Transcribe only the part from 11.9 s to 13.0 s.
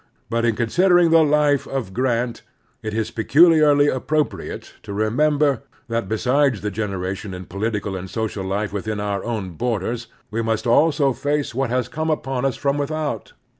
upon us from